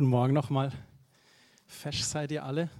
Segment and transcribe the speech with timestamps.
[0.00, 0.72] Guten Morgen nochmal.
[1.66, 2.70] Fesch seid ihr alle.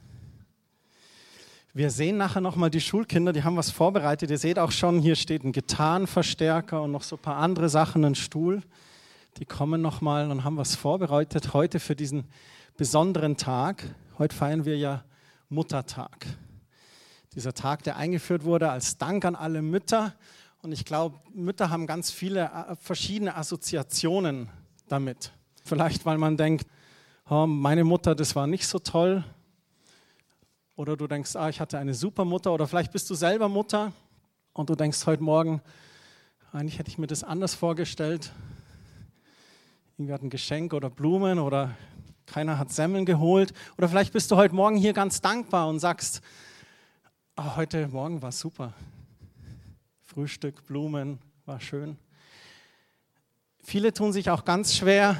[1.74, 4.30] Wir sehen nachher nochmal die Schulkinder, die haben was vorbereitet.
[4.30, 8.06] Ihr seht auch schon, hier steht ein Gitarrenverstärker und noch so ein paar andere Sachen,
[8.06, 8.62] ein Stuhl.
[9.36, 12.24] Die kommen nochmal und haben was vorbereitet heute für diesen
[12.78, 13.84] besonderen Tag.
[14.18, 15.04] Heute feiern wir ja
[15.50, 16.26] Muttertag.
[17.34, 20.14] Dieser Tag, der eingeführt wurde als Dank an alle Mütter.
[20.62, 24.48] Und ich glaube, Mütter haben ganz viele äh, verschiedene Assoziationen
[24.88, 25.32] damit.
[25.66, 26.64] Vielleicht, weil man denkt,
[27.30, 29.22] meine Mutter, das war nicht so toll.
[30.74, 32.52] Oder du denkst, ah, ich hatte eine super Mutter.
[32.52, 33.92] Oder vielleicht bist du selber Mutter
[34.52, 35.62] und du denkst heute Morgen,
[36.52, 38.32] eigentlich hätte ich mir das anders vorgestellt.
[39.96, 41.76] Irgendwie hat ein Geschenk oder Blumen oder
[42.26, 43.52] keiner hat Semmeln geholt.
[43.78, 46.22] Oder vielleicht bist du heute Morgen hier ganz dankbar und sagst,
[47.36, 48.72] oh, heute Morgen war super.
[50.02, 51.96] Frühstück, Blumen, war schön.
[53.62, 55.16] Viele tun sich auch ganz schwer,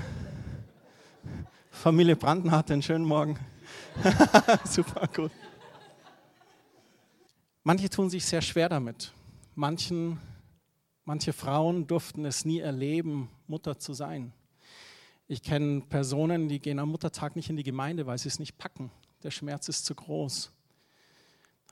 [1.81, 3.39] Familie Brandner einen schönen Morgen.
[4.67, 5.31] Super gut.
[7.63, 9.15] Manche tun sich sehr schwer damit.
[9.55, 10.21] Manchen,
[11.07, 14.35] manche Frauen durften es nie erleben, Mutter zu sein.
[15.27, 18.59] Ich kenne Personen, die gehen am Muttertag nicht in die Gemeinde, weil sie es nicht
[18.59, 18.91] packen.
[19.23, 20.51] Der Schmerz ist zu groß.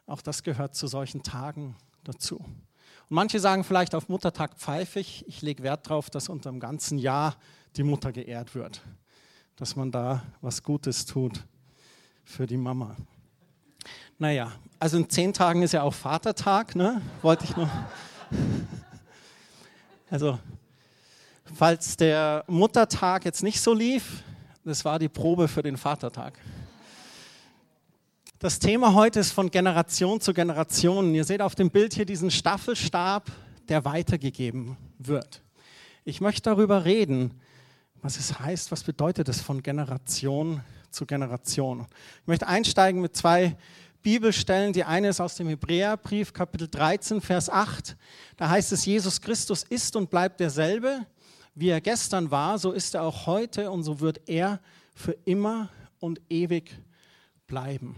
[0.07, 2.37] Auch das gehört zu solchen Tagen dazu.
[2.37, 6.97] Und manche sagen vielleicht auf Muttertag pfeifig, ich lege Wert darauf, dass unter dem ganzen
[6.97, 7.37] Jahr
[7.77, 8.81] die Mutter geehrt wird
[9.59, 11.45] dass man da was Gutes tut
[12.25, 12.97] für die Mama.
[14.17, 17.03] Naja, also in zehn Tagen ist ja auch Vatertag, ne?
[17.23, 17.69] Wollte ich noch.
[20.11, 20.39] Also,
[21.55, 24.23] falls der Muttertag jetzt nicht so lief,
[24.65, 26.39] das war die Probe für den Vatertag.
[28.39, 31.15] Das Thema heute ist von Generation zu Generation.
[31.15, 33.31] Ihr seht auf dem Bild hier diesen Staffelstab,
[33.69, 35.43] der weitergegeben wird.
[36.07, 37.39] Ich möchte darüber reden,
[38.03, 41.87] was es heißt, was bedeutet es von Generation zu Generation.
[42.23, 43.57] Ich möchte einsteigen mit zwei
[44.03, 44.73] Bibelstellen.
[44.73, 47.97] Die eine ist aus dem Hebräerbrief, Kapitel 13, Vers 8.
[48.37, 51.07] Da heißt es, Jesus Christus ist und bleibt derselbe.
[51.55, 54.61] Wie er gestern war, so ist er auch heute und so wird er
[54.95, 56.71] für immer und ewig
[57.47, 57.97] bleiben.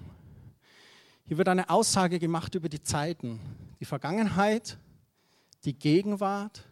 [1.26, 3.38] Hier wird eine Aussage gemacht über die Zeiten,
[3.78, 4.78] die Vergangenheit,
[5.64, 6.64] die Gegenwart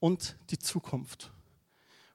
[0.00, 1.32] und die Zukunft.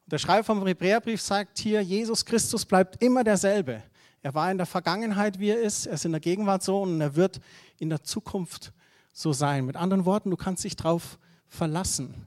[0.07, 3.81] Der Schreiber vom Hebräerbrief sagt hier, Jesus Christus bleibt immer derselbe.
[4.21, 7.01] Er war in der Vergangenheit, wie er ist, er ist in der Gegenwart so und
[7.01, 7.39] er wird
[7.79, 8.71] in der Zukunft
[9.11, 9.65] so sein.
[9.65, 11.17] Mit anderen Worten, du kannst dich darauf
[11.47, 12.25] verlassen.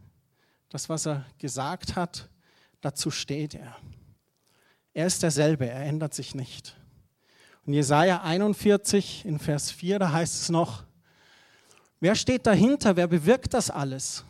[0.71, 2.29] Das, was er gesagt hat,
[2.81, 3.77] dazu steht er.
[4.93, 6.77] Er ist derselbe, er ändert sich nicht.
[7.65, 10.85] Und Jesaja 41 in Vers 4, da heißt es noch,
[12.01, 14.25] wer steht dahinter, wer bewirkt das alles?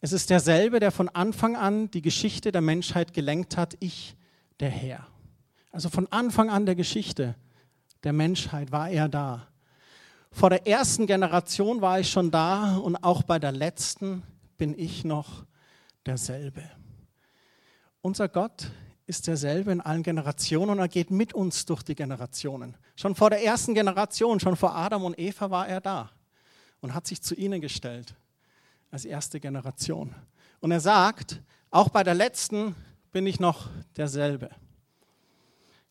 [0.00, 4.16] Es ist derselbe, der von Anfang an die Geschichte der Menschheit gelenkt hat, ich,
[4.60, 5.06] der Herr.
[5.72, 7.34] Also von Anfang an der Geschichte
[8.04, 9.48] der Menschheit war er da.
[10.30, 14.22] Vor der ersten Generation war ich schon da und auch bei der letzten
[14.56, 15.44] bin ich noch
[16.06, 16.62] derselbe.
[18.00, 18.70] Unser Gott
[19.06, 22.76] ist derselbe in allen Generationen und er geht mit uns durch die Generationen.
[22.94, 26.10] Schon vor der ersten Generation, schon vor Adam und Eva war er da
[26.80, 28.14] und hat sich zu ihnen gestellt
[28.90, 30.14] als erste Generation.
[30.60, 32.74] Und er sagt, auch bei der letzten
[33.12, 34.50] bin ich noch derselbe.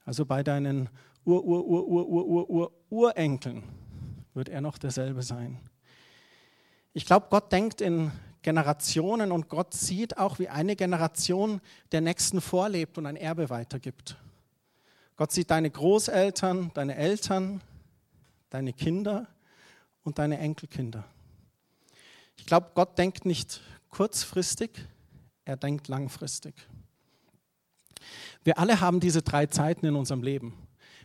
[0.06, 0.90] Also bei deinen
[1.26, 3.64] Ur, Ur, Ur, Ur, Ur, Ur, Ur, Urenkeln
[4.34, 5.60] wird er noch derselbe sein.
[6.94, 11.60] Ich glaube, Gott denkt in Generationen und Gott sieht auch, wie eine Generation
[11.92, 14.16] der nächsten vorlebt und ein Erbe weitergibt.
[15.18, 17.62] Gott sieht deine Großeltern, deine Eltern,
[18.50, 19.28] deine Kinder
[20.04, 21.04] und deine Enkelkinder.
[22.38, 24.72] Ich glaube, Gott denkt nicht kurzfristig,
[25.46, 26.54] er denkt langfristig.
[28.44, 30.54] Wir alle haben diese drei Zeiten in unserem Leben.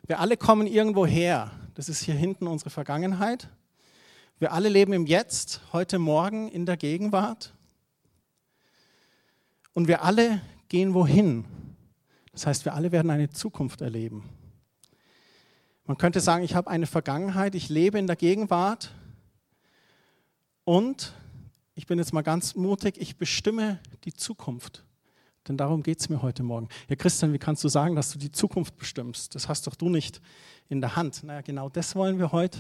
[0.07, 1.51] Wir alle kommen irgendwo her.
[1.75, 3.49] Das ist hier hinten unsere Vergangenheit.
[4.39, 7.55] Wir alle leben im Jetzt, heute Morgen in der Gegenwart.
[9.73, 11.45] Und wir alle gehen wohin.
[12.33, 14.29] Das heißt, wir alle werden eine Zukunft erleben.
[15.85, 18.93] Man könnte sagen, ich habe eine Vergangenheit, ich lebe in der Gegenwart
[20.65, 21.13] und
[21.75, 24.85] ich bin jetzt mal ganz mutig, ich bestimme die Zukunft.
[25.49, 26.69] Denn darum geht es mir heute Morgen.
[26.89, 29.35] Ja, Christian, wie kannst du sagen, dass du die Zukunft bestimmst?
[29.35, 30.21] Das hast doch du nicht
[30.69, 31.25] in der Hand.
[31.25, 32.59] Naja, genau das wollen wir heute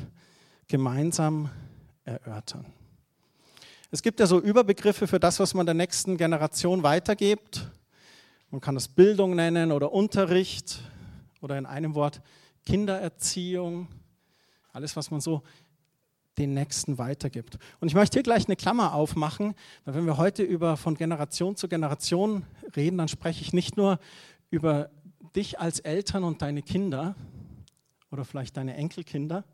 [0.66, 1.50] gemeinsam
[2.04, 2.66] erörtern.
[3.90, 7.70] Es gibt ja so Überbegriffe für das, was man der nächsten Generation weitergibt.
[8.50, 10.80] Man kann das Bildung nennen oder Unterricht
[11.40, 12.20] oder in einem Wort
[12.64, 13.88] Kindererziehung.
[14.72, 15.42] Alles, was man so
[16.38, 17.58] den Nächsten weitergibt.
[17.81, 21.56] Und ich möchte hier gleich eine Klammer aufmachen, weil wenn wir heute über von Generation
[21.56, 22.44] zu Generation
[22.75, 23.99] reden, dann spreche ich nicht nur
[24.50, 24.90] über
[25.37, 27.14] dich als Eltern und deine Kinder
[28.11, 29.44] oder vielleicht deine Enkelkinder,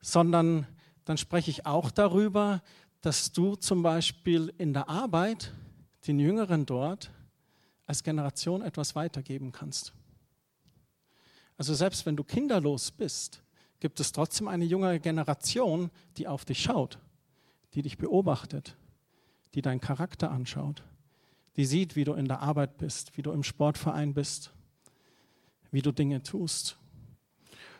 [0.00, 0.66] sondern
[1.04, 2.62] dann spreche ich auch darüber,
[3.00, 5.52] dass du zum Beispiel in der Arbeit
[6.06, 7.10] den Jüngeren dort
[7.86, 9.92] als Generation etwas weitergeben kannst.
[11.56, 13.43] Also selbst wenn du kinderlos bist,
[13.84, 16.98] gibt es trotzdem eine junge Generation, die auf dich schaut,
[17.74, 18.78] die dich beobachtet,
[19.54, 20.82] die deinen Charakter anschaut,
[21.58, 24.54] die sieht, wie du in der Arbeit bist, wie du im Sportverein bist,
[25.70, 26.78] wie du Dinge tust.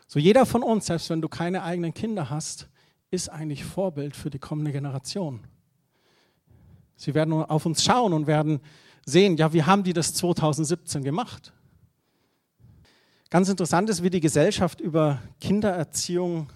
[0.05, 2.69] So jeder von uns, selbst wenn du keine eigenen Kinder hast,
[3.09, 5.39] ist eigentlich Vorbild für die kommende Generation.
[6.97, 8.59] Sie werden auf uns schauen und werden
[9.07, 11.51] sehen, ja, wie haben die das 2017 gemacht?
[13.35, 16.47] Ganz interessant ist, wie die Gesellschaft über Kindererziehung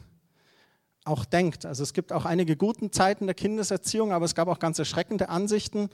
[1.03, 1.65] auch denkt.
[1.65, 5.27] Also es gibt auch einige guten Zeiten der Kindeserziehung, aber es gab auch ganz erschreckende
[5.27, 5.89] Ansichten.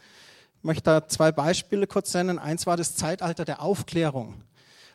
[0.60, 2.38] Ich möchte da zwei Beispiele kurz nennen.
[2.38, 4.44] Eins war das Zeitalter der Aufklärung.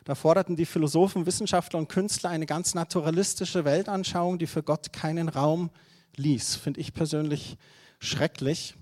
[0.05, 5.27] Da forderten die Philosophen, Wissenschaftler und Künstler eine ganz naturalistische Weltanschauung, die für Gott keinen
[5.27, 5.71] Raum
[6.15, 6.55] ließ.
[6.55, 7.57] Finde ich persönlich
[7.99, 8.77] schrecklich.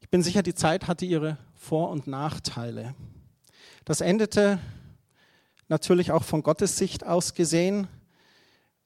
[0.00, 2.94] Ich bin sicher, die Zeit hatte ihre Vor- und Nachteile.
[3.84, 4.58] Das endete
[5.68, 7.88] natürlich auch von Gottes Sicht aus gesehen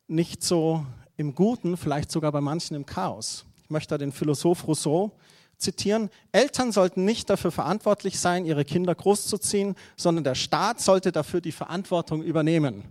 [0.07, 0.85] nicht so
[1.17, 3.45] im Guten, vielleicht sogar bei manchen im Chaos.
[3.65, 5.13] Ich möchte da den Philosoph Rousseau
[5.59, 11.41] zitieren, Eltern sollten nicht dafür verantwortlich sein, ihre Kinder großzuziehen, sondern der Staat sollte dafür
[11.41, 12.85] die Verantwortung übernehmen.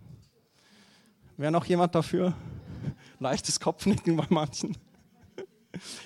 [1.37, 2.33] Wäre noch jemand dafür?
[3.19, 4.77] Leichtes Kopfnicken bei manchen.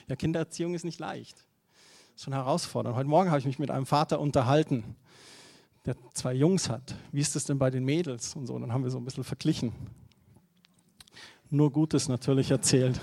[0.10, 1.46] Ja, Kindererziehung ist nicht leicht.
[2.14, 2.98] Ist schon herausfordernd.
[2.98, 4.84] Heute Morgen habe ich mich mit einem Vater unterhalten,
[5.86, 6.96] der zwei Jungs hat.
[7.12, 8.54] Wie ist das denn bei den Mädels und so?
[8.54, 9.74] Und dann haben wir so ein bisschen verglichen.
[11.50, 13.00] Nur Gutes natürlich erzählt.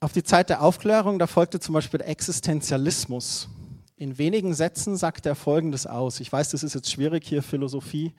[0.00, 3.48] Auf die Zeit der Aufklärung, da folgte zum Beispiel der Existenzialismus.
[3.96, 6.20] In wenigen Sätzen sagt er Folgendes aus.
[6.20, 8.12] Ich weiß, das ist jetzt schwierig hier, Philosophie.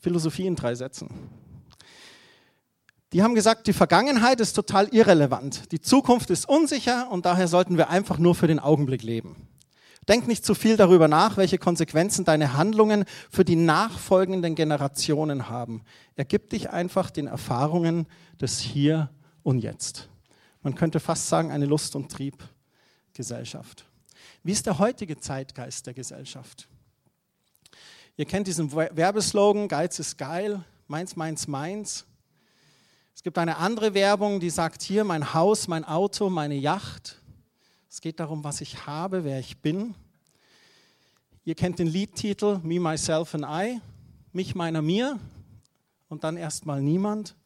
[0.00, 1.10] Philosophie in drei Sätzen.
[3.12, 5.70] Die haben gesagt, die Vergangenheit ist total irrelevant.
[5.72, 9.48] Die Zukunft ist unsicher und daher sollten wir einfach nur für den Augenblick leben.
[10.08, 15.82] Denk nicht zu viel darüber nach, welche Konsequenzen deine Handlungen für die nachfolgenden Generationen haben.
[16.16, 18.06] Ergib dich einfach den Erfahrungen
[18.40, 19.10] des Hier
[19.42, 20.08] und Jetzt
[20.62, 23.84] man könnte fast sagen, eine Lust- und Triebgesellschaft.
[24.42, 26.68] Wie ist der heutige Zeitgeist der Gesellschaft?
[28.16, 32.04] Ihr kennt diesen Werbeslogan, Geiz ist geil, meins, meins, meins.
[33.22, 37.22] Es gibt eine andere Werbung, die sagt hier, mein Haus, mein Auto, meine Yacht.
[37.88, 39.94] Es geht darum, was ich habe, wer ich bin.
[41.44, 43.80] Ihr kennt den Liedtitel Me, Myself and I,
[44.32, 45.20] mich, meiner, mir
[46.08, 47.36] und dann erstmal niemand.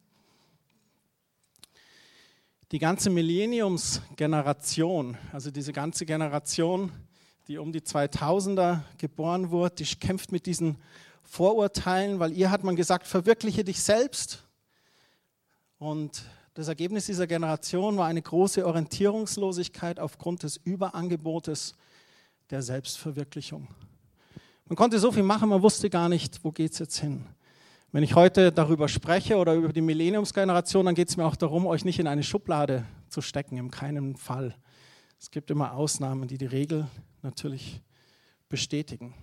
[2.72, 6.90] Die ganze Millenniumsgeneration, also diese ganze Generation,
[7.48, 10.78] die um die 2000er geboren wurde, die kämpft mit diesen
[11.22, 14.45] Vorurteilen, weil ihr hat man gesagt, verwirkliche dich selbst.
[15.78, 16.22] Und
[16.54, 21.74] das Ergebnis dieser Generation war eine große Orientierungslosigkeit aufgrund des Überangebotes
[22.48, 23.68] der Selbstverwirklichung.
[24.64, 27.26] Man konnte so viel machen, man wusste gar nicht, wo geht es jetzt hin.
[27.92, 31.66] Wenn ich heute darüber spreche oder über die Millenniumsgeneration, dann geht es mir auch darum,
[31.66, 34.54] euch nicht in eine Schublade zu stecken, in keinem Fall.
[35.20, 36.88] Es gibt immer Ausnahmen, die die Regel
[37.22, 37.80] natürlich
[38.48, 39.14] bestätigen.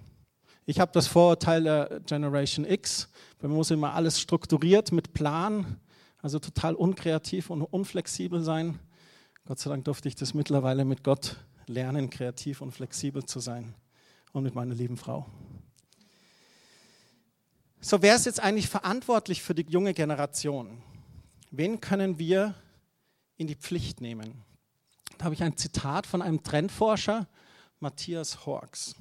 [0.66, 3.10] Ich habe das Vorurteil der Generation X.
[3.40, 5.80] Bei mir muss immer alles strukturiert mit Plan,
[6.24, 8.80] also total unkreativ und unflexibel sein.
[9.46, 11.36] Gott sei Dank durfte ich das mittlerweile mit Gott
[11.68, 13.76] lernen, kreativ und flexibel zu sein
[14.32, 15.26] und mit meiner lieben Frau.
[17.82, 20.82] So, wer ist jetzt eigentlich verantwortlich für die junge Generation?
[21.52, 22.56] Wen können wir
[23.36, 24.44] in die Pflicht nehmen?
[25.18, 27.28] Da habe ich ein Zitat von einem Trendforscher,
[27.82, 28.96] Matthias Horks.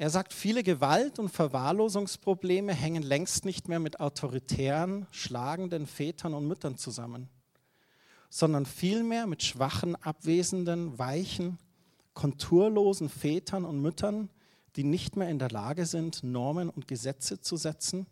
[0.00, 6.46] Er sagt, viele Gewalt- und Verwahrlosungsprobleme hängen längst nicht mehr mit autoritären, schlagenden Vätern und
[6.46, 7.28] Müttern zusammen,
[8.30, 11.58] sondern vielmehr mit schwachen, abwesenden, weichen,
[12.14, 14.30] konturlosen Vätern und Müttern,
[14.76, 18.06] die nicht mehr in der Lage sind, Normen und Gesetze zu setzen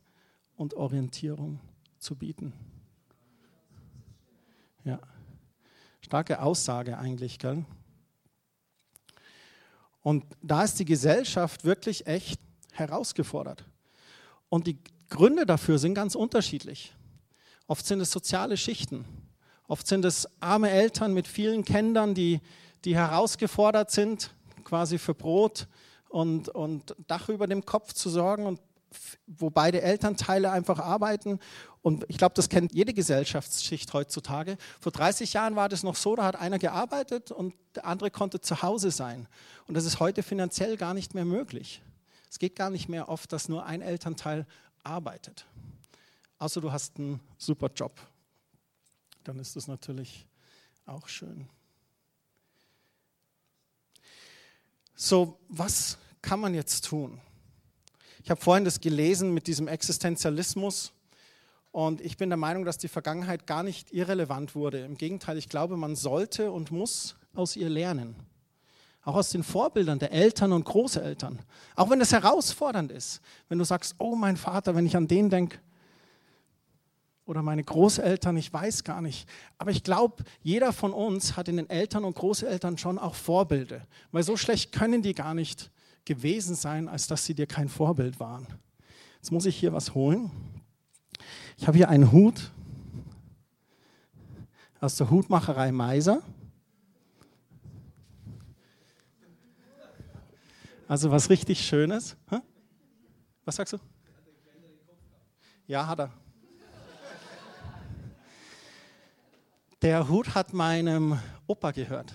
[0.57, 1.61] und Orientierung
[2.01, 2.53] zu bieten.
[4.85, 4.99] Ja,
[6.01, 7.65] starke Aussage eigentlich, gell?
[10.07, 12.39] Und da ist die Gesellschaft wirklich echt
[12.71, 13.65] herausgefordert.
[14.49, 14.79] Und die
[15.11, 16.95] Gründe dafür sind ganz unterschiedlich.
[17.67, 19.05] Oft sind es soziale Schichten.
[19.67, 22.41] Oft sind es arme Eltern mit vielen Kindern, die,
[22.85, 24.31] die herausgefordert sind,
[24.63, 25.67] quasi für Brot
[26.09, 28.61] und, und Dach über dem Kopf zu sorgen und
[29.27, 31.41] wo beide Elternteile einfach arbeiten.
[31.83, 34.57] Und ich glaube, das kennt jede Gesellschaftsschicht heutzutage.
[34.81, 38.41] Vor 30 Jahren war das noch so, da hat einer gearbeitet und der andere konnte
[38.41, 39.29] zu Hause sein.
[39.67, 41.83] Und das ist heute finanziell gar nicht mehr möglich.
[42.31, 44.47] Es geht gar nicht mehr oft, dass nur ein Elternteil
[44.83, 45.47] arbeitet.
[46.39, 48.01] Außer du hast einen super Job.
[49.25, 50.27] Dann ist das natürlich
[50.87, 51.49] auch schön.
[54.95, 57.21] So, was kann man jetzt tun?
[58.27, 60.91] Ich habe vorhin das gelesen mit diesem Existenzialismus
[61.71, 64.81] und ich bin der Meinung, dass die Vergangenheit gar nicht irrelevant wurde.
[64.81, 68.17] Im Gegenteil, ich glaube, man sollte und muss aus ihr lernen.
[69.05, 71.39] Auch aus den Vorbildern der Eltern und Großeltern.
[71.77, 73.21] Auch wenn es herausfordernd ist.
[73.49, 75.61] Wenn du sagst, oh mein Vater, wenn ich an den denke,
[77.27, 79.29] oder meine Großeltern, ich weiß gar nicht.
[79.57, 83.83] Aber ich glaube, jeder von uns hat in den Eltern und Großeltern schon auch Vorbilder.
[84.11, 85.71] Weil so schlecht können die gar nicht
[86.07, 88.47] gewesen sein, als dass sie dir kein Vorbild waren.
[89.17, 90.31] Jetzt muss ich hier was holen.
[91.59, 92.51] Ich habe hier einen Hut
[94.81, 96.23] aus der Hutmacherei Meiser.
[100.89, 102.17] Also was richtig Schönes.
[103.45, 103.79] Was sagst du?
[105.67, 106.13] Ja, hat er.
[109.83, 112.15] Der Hut hat meinem Opa gehört.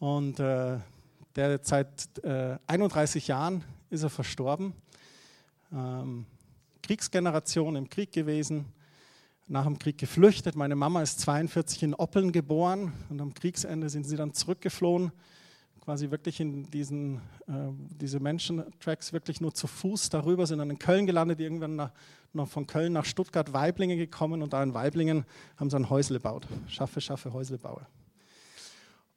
[0.00, 0.78] Und äh,
[1.36, 4.72] der seit äh, 31 Jahren ist er verstorben.
[5.72, 6.26] Ähm,
[6.82, 8.66] Kriegsgeneration im Krieg gewesen,
[9.46, 10.56] nach dem Krieg geflüchtet.
[10.56, 15.12] Meine Mama ist 42 in Oppeln geboren und am Kriegsende sind sie dann zurückgeflohen,
[15.80, 17.70] quasi wirklich in diesen, äh,
[18.00, 21.92] diese Menschentracks wirklich nur zu Fuß darüber, sind dann in Köln gelandet, irgendwann nach,
[22.32, 25.24] noch von Köln nach Stuttgart, Weiblingen gekommen und da in Weiblingen
[25.56, 26.46] haben sie ein Häusle gebaut.
[26.68, 27.86] Schaffe, schaffe, Häusle baue.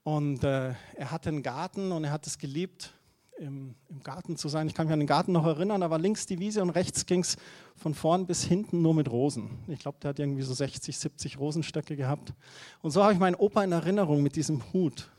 [0.03, 2.93] Und äh, er hatte einen Garten und er hat es geliebt,
[3.37, 4.67] im, im, Garten zu sein.
[4.67, 7.05] Ich kann mich an den Garten noch erinnern, da war links die Wiese und rechts
[7.05, 7.37] ging es
[7.75, 9.63] von vorn bis hinten nur mit Rosen.
[9.67, 12.33] Ich glaube, der hat irgendwie so 60, 70 Rosenstöcke gehabt.
[12.81, 15.09] Und so habe ich meinen Opa in Erinnerung mit diesem Hut.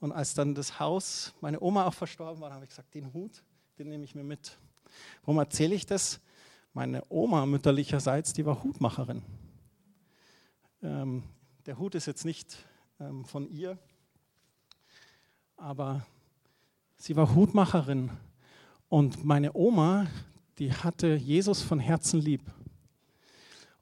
[0.00, 3.42] Und als dann das Haus, meine Oma auch verstorben war, habe ich gesagt, den Hut,
[3.78, 4.58] den nehme ich mir mit.
[5.24, 6.20] Warum erzähle ich das?
[6.72, 9.22] Meine Oma mütterlicherseits, die war Hutmacherin.
[10.82, 11.22] Ähm,
[11.66, 12.58] der Hut ist jetzt nicht
[13.00, 13.78] ähm, von ihr.
[15.56, 16.06] Aber
[16.96, 18.10] sie war Hutmacherin
[18.88, 20.06] und meine Oma,
[20.58, 22.42] die hatte Jesus von Herzen lieb.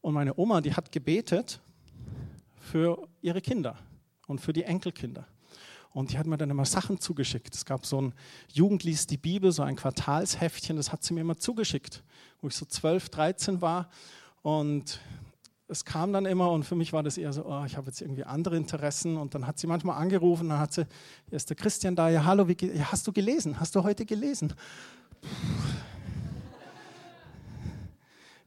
[0.00, 1.60] Und meine Oma, die hat gebetet
[2.60, 3.76] für ihre Kinder
[4.26, 5.26] und für die Enkelkinder.
[5.90, 7.54] Und die hat mir dann immer Sachen zugeschickt.
[7.54, 8.14] Es gab so ein
[8.52, 12.04] Jugend liest die Bibel, so ein Quartalsheftchen, das hat sie mir immer zugeschickt,
[12.40, 13.90] wo ich so 12, 13 war.
[14.42, 15.00] Und
[15.68, 18.00] es kam dann immer und für mich war das eher so, oh, ich habe jetzt
[18.00, 20.86] irgendwie andere Interessen und dann hat sie manchmal angerufen, dann hat sie,
[21.28, 23.60] hier ist der Christian da, ja hallo, wie, ja, hast du gelesen?
[23.60, 24.54] Hast du heute gelesen?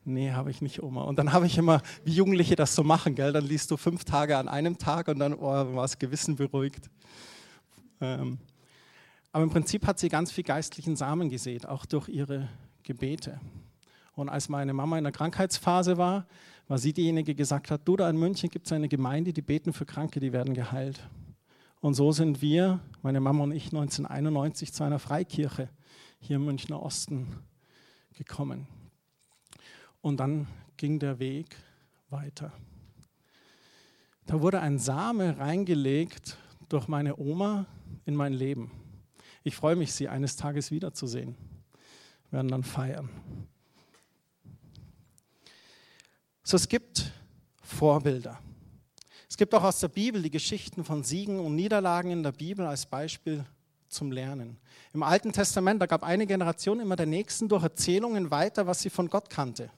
[0.04, 1.04] Nee, habe ich nicht, Oma.
[1.04, 3.32] Und dann habe ich immer, wie Jugendliche das so machen, gell?
[3.32, 6.90] dann liest du fünf Tage an einem Tag und dann oh, war das Gewissen beruhigt.
[8.02, 8.40] Ähm,
[9.32, 12.50] aber im Prinzip hat sie ganz viel geistlichen Samen gesät, auch durch ihre
[12.82, 13.40] Gebete.
[14.16, 16.26] Und als meine Mama in der Krankheitsphase war,
[16.72, 19.42] war sie diejenige, die gesagt hat, du, da in München gibt es eine Gemeinde, die
[19.42, 21.06] beten für Kranke, die werden geheilt.
[21.82, 25.68] Und so sind wir, meine Mama und ich, 1991 zu einer Freikirche
[26.22, 27.28] hier im Münchner Osten
[28.14, 28.68] gekommen.
[30.00, 30.48] Und dann
[30.78, 31.58] ging der Weg
[32.10, 32.54] weiter.
[34.26, 36.38] Da wurde ein Same reingelegt
[36.70, 37.66] durch meine Oma
[38.06, 38.72] in mein Leben.
[39.44, 41.36] Ich freue mich, sie eines Tages wiederzusehen.
[42.30, 43.10] Wir werden dann feiern.
[46.52, 47.14] So, es gibt
[47.64, 48.38] Vorbilder.
[49.30, 52.66] Es gibt auch aus der Bibel die Geschichten von Siegen und Niederlagen in der Bibel
[52.66, 53.46] als Beispiel
[53.88, 54.58] zum Lernen.
[54.94, 58.90] Im Alten Testament, da gab eine Generation immer der nächsten durch Erzählungen weiter, was sie
[58.90, 59.72] von Gott kannte.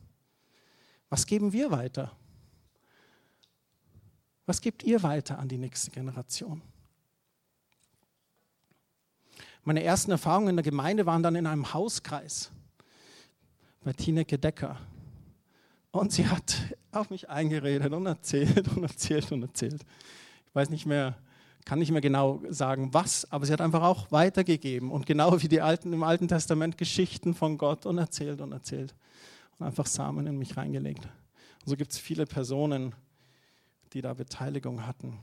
[1.10, 2.12] Was geben wir weiter?
[4.48, 6.60] Was gebt ihr weiter an die nächste Generation?
[9.64, 12.50] Meine ersten Erfahrungen in der Gemeinde waren dann in einem Hauskreis
[13.84, 14.80] bei Tineke Decker.
[15.94, 16.56] Und sie hat
[16.92, 19.86] auf mich eingeredet und erzählt und erzählt und erzählt.
[20.48, 21.16] Ich weiß nicht mehr,
[21.66, 25.48] kann nicht mehr genau sagen, was, aber sie hat einfach auch weitergegeben und genau wie
[25.48, 28.96] die Alten im Alten Testament Geschichten von Gott und erzählt und erzählt
[29.60, 31.06] und einfach Samen in mich reingelegt.
[31.06, 32.96] Und so gibt es viele Personen,
[33.94, 35.20] die da Beteiligung hatten.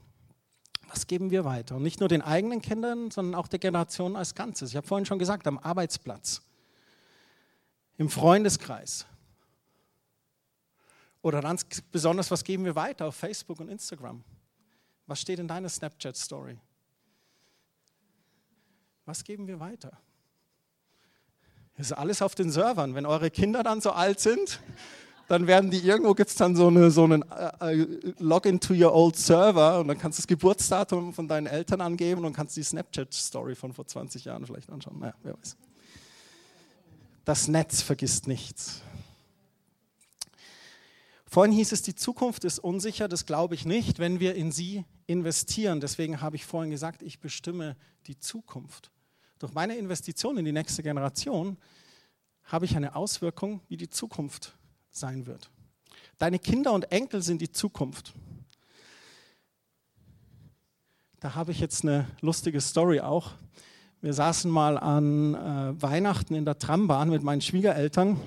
[0.88, 1.76] Was geben wir weiter?
[1.76, 4.70] Und nicht nur den eigenen Kindern, sondern auch der Generation als Ganzes.
[4.70, 6.42] Ich habe vorhin schon gesagt, am Arbeitsplatz,
[7.98, 9.06] im Freundeskreis,
[11.22, 14.24] oder ganz besonders, was geben wir weiter auf Facebook und Instagram?
[15.06, 16.58] Was steht in deiner Snapchat-Story?
[19.04, 19.92] Was geben wir weiter?
[21.76, 22.94] Das ist alles auf den Servern.
[22.94, 24.60] Wenn eure Kinder dann so alt sind,
[25.28, 28.74] dann werden die irgendwo gibt es dann so, eine, so einen äh, äh, Login to
[28.74, 32.56] your old Server und dann kannst du das Geburtsdatum von deinen Eltern angeben und kannst
[32.56, 34.98] die Snapchat-Story von vor 20 Jahren vielleicht anschauen.
[34.98, 35.56] Naja, wer weiß.
[37.24, 38.82] Das Netz vergisst nichts.
[41.32, 44.84] Vorhin hieß es, die Zukunft ist unsicher, das glaube ich nicht, wenn wir in sie
[45.06, 45.80] investieren.
[45.80, 47.76] Deswegen habe ich vorhin gesagt, ich bestimme
[48.08, 48.90] die Zukunft.
[49.38, 51.56] Durch meine Investition in die nächste Generation
[52.42, 54.56] habe ich eine Auswirkung, wie die Zukunft
[54.90, 55.52] sein wird.
[56.18, 58.12] Deine Kinder und Enkel sind die Zukunft.
[61.20, 63.34] Da habe ich jetzt eine lustige Story auch.
[64.00, 68.20] Wir saßen mal an äh, Weihnachten in der Trambahn mit meinen Schwiegereltern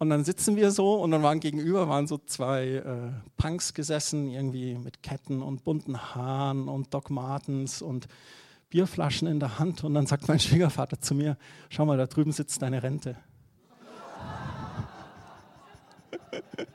[0.00, 4.30] und dann sitzen wir so und dann waren gegenüber waren so zwei äh, Punks gesessen,
[4.30, 8.08] irgendwie mit Ketten und bunten Haaren und Doc Martens und
[8.70, 11.36] Bierflaschen in der Hand und dann sagt mein Schwiegervater zu mir,
[11.68, 13.16] schau mal, da drüben sitzt deine Rente.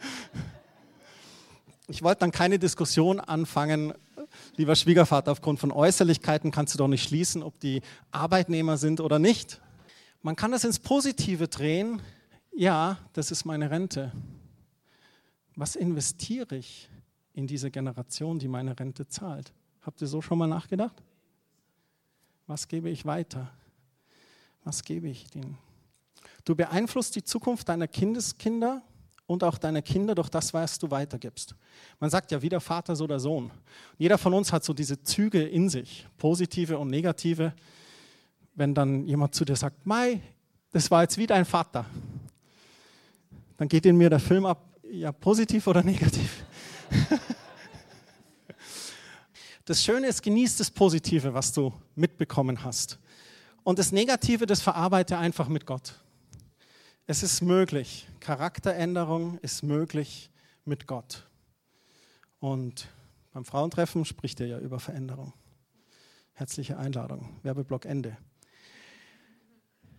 [1.88, 3.94] Ich wollte dann keine Diskussion anfangen,
[4.56, 9.20] lieber Schwiegervater, aufgrund von Äußerlichkeiten kannst du doch nicht schließen, ob die Arbeitnehmer sind oder
[9.20, 9.62] nicht.
[10.24, 12.02] Man kann das ins Positive drehen.
[12.58, 14.14] Ja, das ist meine Rente.
[15.56, 16.90] Was investiere ich
[17.34, 19.52] in diese Generation, die meine Rente zahlt?
[19.82, 21.04] Habt ihr so schon mal nachgedacht?
[22.48, 23.52] Was gebe ich weiter?
[24.64, 25.58] Was gebe ich denen?
[26.46, 28.82] Du beeinflusst die Zukunft deiner Kindeskinder
[29.28, 31.56] und auch deiner Kinder durch das, was du weitergibst.
[32.00, 33.52] Man sagt ja wieder Vater, so der Sohn.
[33.98, 37.54] Jeder von uns hat so diese Züge in sich, positive und negative.
[38.54, 40.22] Wenn dann jemand zu dir sagt, Mai,
[40.72, 41.86] das war jetzt wie dein Vater,
[43.58, 46.44] dann geht in mir der Film ab, ja, positiv oder negativ.
[49.66, 53.00] Das Schöne ist, genieß das Positive, was du mitbekommen hast.
[53.64, 55.96] Und das Negative, das verarbeite einfach mit Gott.
[57.08, 58.08] Es ist möglich.
[58.20, 60.30] Charakteränderung ist möglich
[60.66, 61.28] mit Gott.
[62.40, 62.88] Und
[63.32, 65.34] beim Frauentreffen spricht er ja über Veränderung.
[66.34, 67.40] Herzliche Einladung.
[67.42, 68.18] Werbeblock Ende.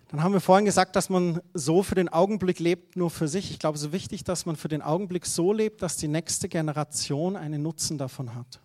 [0.08, 3.50] Dann haben wir vorhin gesagt, dass man so für den Augenblick lebt, nur für sich.
[3.50, 6.48] Ich glaube, es ist wichtig, dass man für den Augenblick so lebt, dass die nächste
[6.48, 8.60] Generation einen Nutzen davon hat.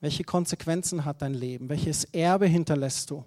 [0.00, 1.68] Welche Konsequenzen hat dein Leben?
[1.68, 3.24] Welches Erbe hinterlässt du?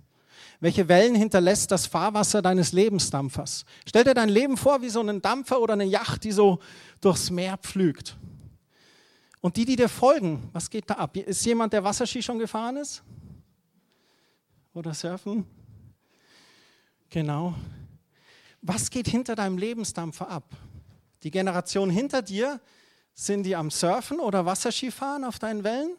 [0.60, 3.66] Welche Wellen hinterlässt das Fahrwasser deines Lebensdampfers?
[3.86, 6.60] Stell dir dein Leben vor wie so einen Dampfer oder eine Yacht, die so
[7.02, 8.18] durchs Meer pflügt.
[9.42, 11.18] Und die, die dir folgen, was geht da ab?
[11.18, 13.04] Ist jemand, der Wasserski schon gefahren ist?
[14.74, 15.46] Oder surfen?
[17.12, 17.54] Genau.
[18.62, 20.56] Was geht hinter deinem Lebensdampfer ab?
[21.24, 22.60] Die Generation hinter dir,
[23.14, 25.96] sind die am Surfen oder Wasserski fahren auf deinen Wellen?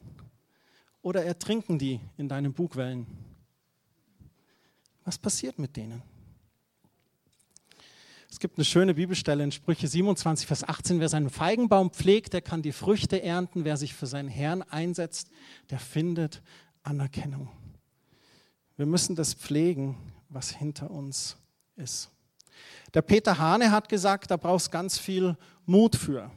[1.02, 3.06] Oder ertrinken die in deinen Bugwellen?
[5.04, 6.02] Was passiert mit denen?
[8.30, 10.98] Es gibt eine schöne Bibelstelle in Sprüche 27, Vers 18.
[10.98, 13.66] Wer seinen Feigenbaum pflegt, der kann die Früchte ernten.
[13.66, 15.28] Wer sich für seinen Herrn einsetzt,
[15.68, 16.40] der findet
[16.82, 17.50] Anerkennung.
[18.78, 19.96] Wir müssen das pflegen,
[20.32, 21.36] was hinter uns
[21.76, 22.10] ist.
[22.94, 26.30] Der Peter Hane hat gesagt, da brauchst ganz viel Mut für.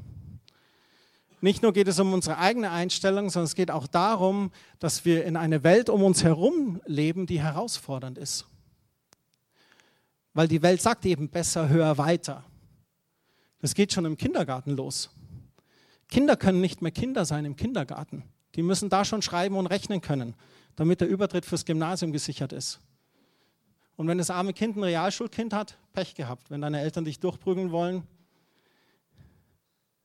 [1.41, 5.25] Nicht nur geht es um unsere eigene Einstellung, sondern es geht auch darum, dass wir
[5.25, 8.45] in einer Welt um uns herum leben, die herausfordernd ist.
[10.33, 12.43] Weil die Welt sagt eben besser, höher, weiter.
[13.59, 15.09] Das geht schon im Kindergarten los.
[16.07, 18.23] Kinder können nicht mehr Kinder sein im Kindergarten.
[18.55, 20.35] Die müssen da schon schreiben und rechnen können,
[20.75, 22.79] damit der Übertritt fürs Gymnasium gesichert ist.
[23.95, 26.51] Und wenn das arme Kind ein Realschulkind hat, Pech gehabt.
[26.51, 28.03] Wenn deine Eltern dich durchprügeln wollen,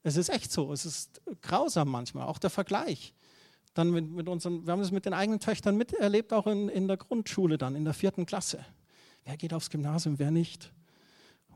[0.03, 3.13] es ist echt so, es ist grausam manchmal, auch der Vergleich.
[3.75, 6.89] Dann mit, mit unseren, wir haben das mit den eigenen Töchtern miterlebt, auch in, in
[6.89, 8.65] der Grundschule dann, in der vierten Klasse.
[9.25, 10.73] Wer geht aufs Gymnasium, wer nicht?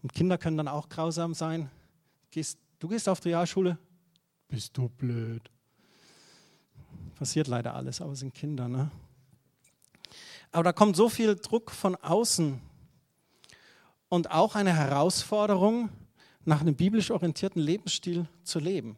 [0.02, 1.70] Und Kinder können dann auch grausam sein.
[2.30, 3.78] Gehst, du gehst auf die Realschule?
[4.48, 5.50] Bist du blöd.
[7.14, 8.68] Passiert leider alles, aber es sind Kinder.
[8.68, 8.90] Ne?
[10.54, 12.60] Aber da kommt so viel Druck von außen
[14.08, 15.88] und auch eine Herausforderung,
[16.44, 18.96] nach einem biblisch orientierten Lebensstil zu leben.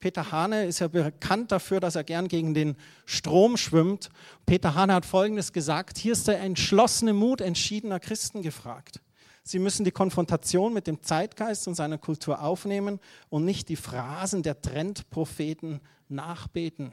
[0.00, 2.76] Peter Hane ist ja bekannt dafür, dass er gern gegen den
[3.06, 4.10] Strom schwimmt.
[4.44, 9.00] Peter Hane hat Folgendes gesagt, hier ist der entschlossene Mut entschiedener Christen gefragt.
[9.44, 13.00] Sie müssen die Konfrontation mit dem Zeitgeist und seiner Kultur aufnehmen
[13.30, 16.92] und nicht die Phrasen der Trendpropheten nachbeten.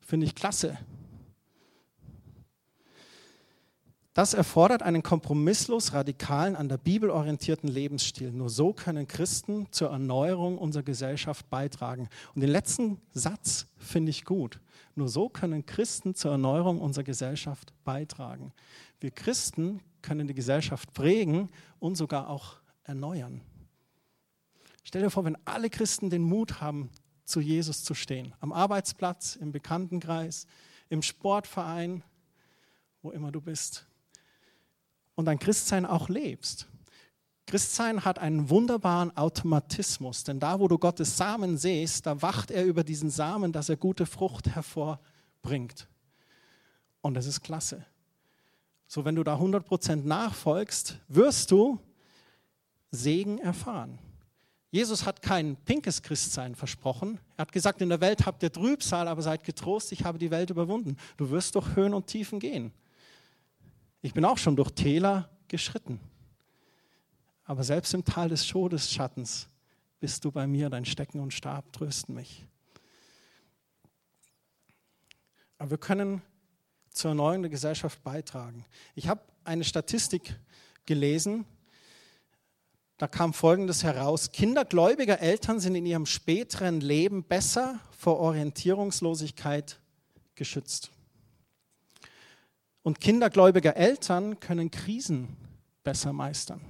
[0.00, 0.76] Finde ich klasse.
[4.20, 8.30] Das erfordert einen kompromisslos radikalen, an der Bibel orientierten Lebensstil.
[8.32, 12.06] Nur so können Christen zur Erneuerung unserer Gesellschaft beitragen.
[12.34, 14.60] Und den letzten Satz finde ich gut.
[14.94, 18.52] Nur so können Christen zur Erneuerung unserer Gesellschaft beitragen.
[19.00, 23.40] Wir Christen können die Gesellschaft prägen und sogar auch erneuern.
[24.82, 26.90] Stell dir vor, wenn alle Christen den Mut haben,
[27.24, 30.46] zu Jesus zu stehen, am Arbeitsplatz, im Bekanntenkreis,
[30.90, 32.02] im Sportverein,
[33.00, 33.86] wo immer du bist,
[35.20, 36.66] und dein Christsein auch lebst.
[37.46, 42.64] Christsein hat einen wunderbaren Automatismus, denn da, wo du Gottes Samen siehst, da wacht er
[42.64, 45.88] über diesen Samen, dass er gute Frucht hervorbringt.
[47.00, 47.84] Und das ist klasse.
[48.86, 51.78] So, wenn du da 100% nachfolgst, wirst du
[52.90, 53.98] Segen erfahren.
[54.70, 57.18] Jesus hat kein pinkes Christsein versprochen.
[57.36, 60.30] Er hat gesagt, in der Welt habt ihr Trübsal, aber seid getrost, ich habe die
[60.30, 60.96] Welt überwunden.
[61.16, 62.72] Du wirst durch Höhen und Tiefen gehen.
[64.02, 66.00] Ich bin auch schon durch Täler geschritten.
[67.44, 69.48] Aber selbst im Tal des Todesschattens
[69.98, 72.46] bist du bei mir, dein Stecken und Stab trösten mich.
[75.58, 76.22] Aber wir können
[76.90, 78.64] zur Erneuerung der Gesellschaft beitragen.
[78.94, 80.38] Ich habe eine Statistik
[80.86, 81.44] gelesen,
[82.96, 84.30] da kam Folgendes heraus.
[84.30, 89.80] Kinder gläubiger Eltern sind in ihrem späteren Leben besser vor Orientierungslosigkeit
[90.34, 90.90] geschützt.
[92.82, 95.36] Und Kinder gläubiger Eltern können Krisen
[95.84, 96.60] besser meistern.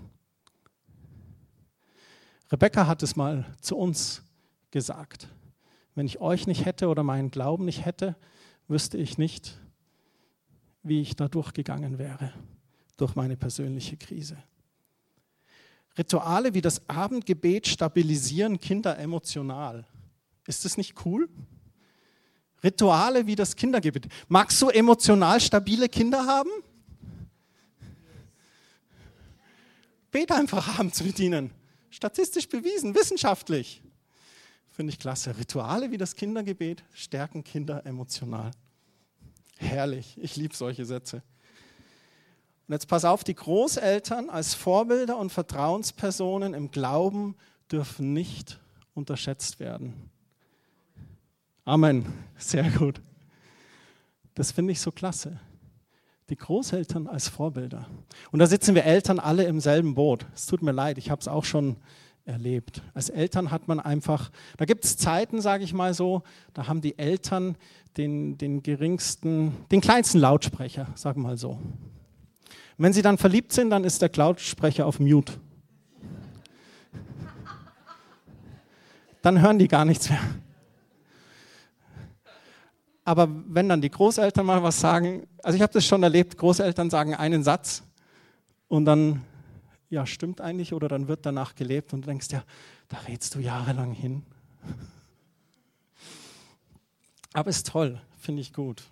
[2.51, 4.23] Rebecca hat es mal zu uns
[4.71, 5.29] gesagt.
[5.95, 8.17] Wenn ich euch nicht hätte oder meinen Glauben nicht hätte,
[8.67, 9.59] wüsste ich nicht,
[10.83, 12.33] wie ich da durchgegangen wäre,
[12.97, 14.37] durch meine persönliche Krise.
[15.99, 19.87] Rituale wie das Abendgebet stabilisieren Kinder emotional.
[20.47, 21.29] Ist das nicht cool?
[22.63, 24.09] Rituale wie das Kindergebet.
[24.29, 26.51] Magst du emotional stabile Kinder haben?
[30.11, 31.51] Bet einfach abends mit ihnen.
[31.91, 33.83] Statistisch bewiesen, wissenschaftlich.
[34.71, 35.37] Finde ich klasse.
[35.37, 38.51] Rituale wie das Kindergebet stärken Kinder emotional.
[39.57, 40.17] Herrlich.
[40.21, 41.23] Ich liebe solche Sätze.
[42.67, 47.37] Und jetzt pass auf, die Großeltern als Vorbilder und Vertrauenspersonen im Glauben
[47.71, 48.61] dürfen nicht
[48.95, 50.11] unterschätzt werden.
[51.65, 52.07] Amen.
[52.37, 53.01] Sehr gut.
[54.35, 55.39] Das finde ich so klasse.
[56.29, 57.87] Die Großeltern als Vorbilder.
[58.31, 60.27] Und da sitzen wir Eltern alle im selben Boot.
[60.35, 61.77] Es tut mir leid, ich habe es auch schon
[62.25, 62.83] erlebt.
[62.95, 66.23] Als Eltern hat man einfach, da gibt es Zeiten, sage ich mal so,
[66.55, 67.57] da haben die Eltern
[67.97, 71.59] den, den geringsten, den kleinsten Lautsprecher, sagen wir mal so
[72.83, 75.35] wenn sie dann verliebt sind, dann ist der Cloud-Sprecher auf Mute.
[79.21, 80.21] Dann hören die gar nichts mehr.
[83.05, 86.91] Aber wenn dann die Großeltern mal was sagen, also ich habe das schon erlebt, Großeltern
[86.91, 87.83] sagen einen Satz
[88.69, 89.25] und dann,
[89.89, 92.45] ja, stimmt eigentlich, oder dann wird danach gelebt und du denkst, ja,
[92.89, 94.23] da redst du jahrelang hin.
[97.33, 98.83] Aber ist toll, finde ich gut.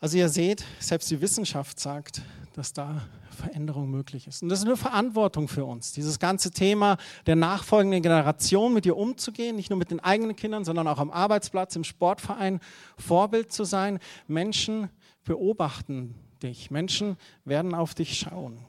[0.00, 4.42] Also ihr seht, selbst die Wissenschaft sagt, dass da Veränderung möglich ist.
[4.42, 8.96] Und das ist eine Verantwortung für uns, dieses ganze Thema der nachfolgenden Generation mit ihr
[8.96, 12.60] umzugehen, nicht nur mit den eigenen Kindern, sondern auch am Arbeitsplatz, im Sportverein
[12.96, 13.98] Vorbild zu sein.
[14.26, 14.88] Menschen
[15.24, 18.64] beobachten dich, Menschen werden auf dich schauen.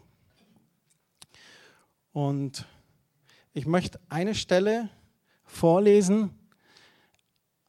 [2.12, 2.66] Und
[3.54, 4.90] ich möchte eine Stelle
[5.44, 6.32] vorlesen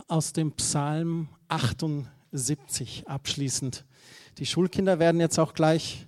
[0.08, 2.16] aus dem Psalm 78.
[2.36, 3.84] 70 abschließend.
[4.38, 6.06] Die Schulkinder werden jetzt auch gleich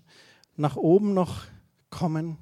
[0.58, 1.44] nach oben noch
[1.90, 2.38] kommen.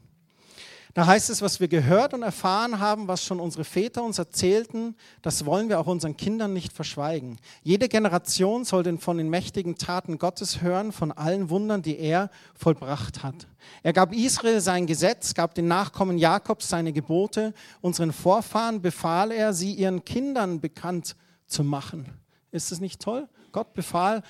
[0.96, 4.96] Da heißt es, was wir gehört und erfahren haben, was schon unsere Väter uns erzählten,
[5.20, 7.36] das wollen wir auch unseren Kindern nicht verschweigen.
[7.62, 12.30] Jede Generation soll den von den mächtigen Taten Gottes hören, von allen Wundern, die er
[12.54, 13.46] vollbracht hat.
[13.82, 17.52] Er gab Israel sein Gesetz, gab den Nachkommen Jakobs seine Gebote.
[17.82, 21.14] Unseren Vorfahren befahl er, sie ihren Kindern bekannt
[21.46, 22.06] zu machen.
[22.52, 23.28] Ist es nicht toll?
[23.52, 24.22] Gott befahl,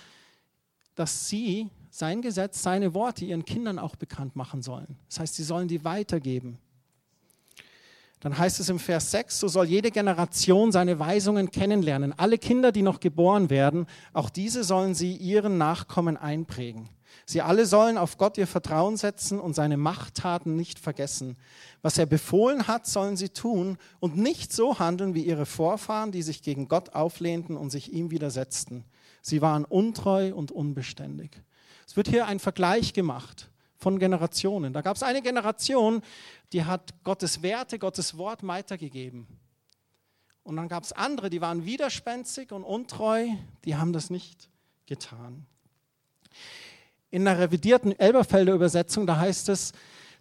[0.97, 4.99] dass sie sein Gesetz, seine Worte ihren Kindern auch bekannt machen sollen.
[5.09, 6.59] Das heißt, sie sollen die weitergeben.
[8.21, 12.13] Dann heißt es im Vers 6, so soll jede Generation seine Weisungen kennenlernen.
[12.19, 16.89] Alle Kinder, die noch geboren werden, auch diese sollen sie ihren Nachkommen einprägen.
[17.25, 21.37] Sie alle sollen auf Gott ihr Vertrauen setzen und seine Machttaten nicht vergessen.
[21.83, 26.23] Was er befohlen hat, sollen sie tun und nicht so handeln wie ihre Vorfahren, die
[26.23, 28.85] sich gegen Gott auflehnten und sich ihm widersetzten.
[29.23, 31.43] Sie waren untreu und unbeständig.
[31.87, 34.73] Es wird hier ein Vergleich gemacht von Generationen.
[34.73, 36.03] Da gab es eine Generation,
[36.53, 39.27] die hat Gottes Werte, Gottes Wort weitergegeben.
[40.43, 43.29] Und dann gab es andere, die waren widerspenstig und untreu,
[43.65, 44.49] die haben das nicht
[44.87, 45.47] getan.
[47.11, 49.73] In der revidierten Elberfelder Übersetzung, da heißt es,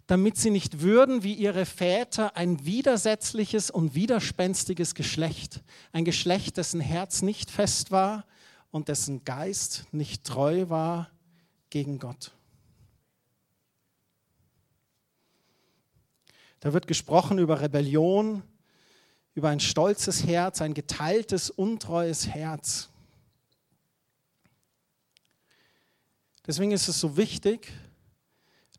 [0.06, 6.80] damit sie nicht würden wie ihre Väter ein widersetzliches und widerspenstiges Geschlecht, ein Geschlecht, dessen
[6.80, 8.24] Herz nicht fest war,
[8.70, 11.10] und dessen Geist nicht treu war
[11.70, 12.32] gegen Gott.
[16.60, 18.42] Da wird gesprochen über Rebellion,
[19.34, 22.88] über ein stolzes Herz, ein geteiltes, untreues Herz.
[26.46, 27.72] Deswegen ist es so wichtig,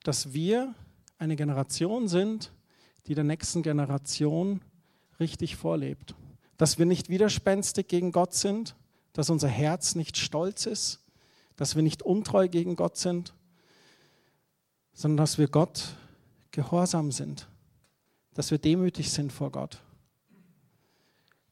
[0.03, 0.73] dass wir
[1.17, 2.51] eine Generation sind,
[3.07, 4.61] die der nächsten Generation
[5.19, 6.15] richtig vorlebt.
[6.57, 8.75] Dass wir nicht widerspenstig gegen Gott sind,
[9.13, 10.99] dass unser Herz nicht stolz ist,
[11.57, 13.33] dass wir nicht untreu gegen Gott sind,
[14.93, 15.95] sondern dass wir Gott
[16.51, 17.49] gehorsam sind,
[18.33, 19.81] dass wir demütig sind vor Gott,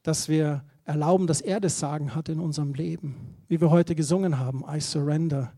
[0.03, 4.39] dass wir erlauben, dass er das Sagen hat in unserem Leben, wie wir heute gesungen
[4.39, 5.51] haben, I surrender.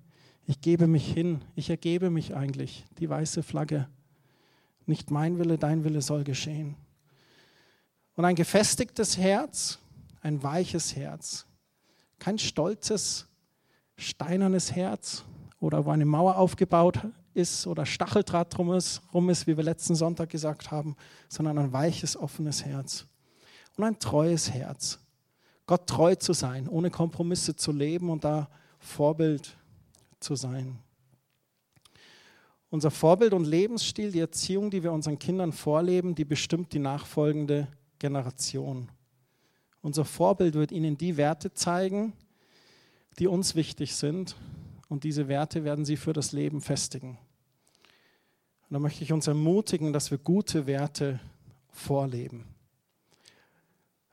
[0.45, 3.87] Ich gebe mich hin, ich ergebe mich eigentlich, die weiße Flagge.
[4.85, 6.75] Nicht mein Wille, dein Wille soll geschehen.
[8.15, 9.79] Und ein gefestigtes Herz,
[10.21, 11.45] ein weiches Herz,
[12.19, 13.26] kein stolzes,
[13.97, 15.23] steinernes Herz
[15.59, 16.99] oder wo eine Mauer aufgebaut
[17.33, 20.95] ist oder Stacheldraht drum ist, rum ist, wie wir letzten Sonntag gesagt haben,
[21.29, 23.05] sondern ein weiches, offenes Herz.
[23.75, 24.99] Und ein treues Herz.
[25.65, 29.57] Gott treu zu sein, ohne Kompromisse zu leben und da Vorbild
[30.19, 30.79] zu sein.
[32.69, 37.67] Unser Vorbild und Lebensstil, die Erziehung, die wir unseren Kindern vorleben, die bestimmt die nachfolgende
[37.99, 38.89] Generation.
[39.81, 42.13] Unser Vorbild wird ihnen die Werte zeigen,
[43.19, 44.35] die uns wichtig sind.
[44.89, 47.17] Und diese Werte werden sie für das Leben festigen.
[48.69, 51.19] Und da möchte ich uns ermutigen, dass wir gute Werte
[51.69, 52.45] vorleben.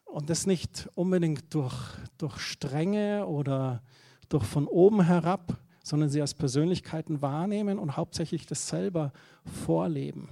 [0.05, 1.75] Und das nicht unbedingt durch,
[2.19, 3.83] durch Strenge oder
[4.29, 9.13] durch von oben herab, sondern sie als Persönlichkeiten wahrnehmen und hauptsächlich das selber
[9.65, 10.29] vorleben.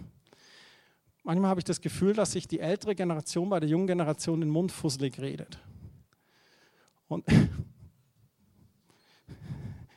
[1.25, 4.51] Manchmal habe ich das Gefühl, dass sich die ältere Generation bei der jungen Generation den
[4.51, 5.59] Mund fusselig redet.
[7.07, 7.25] Und